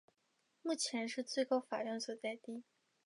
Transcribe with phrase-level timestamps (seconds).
[0.63, 2.63] 目前是最高法院所在地。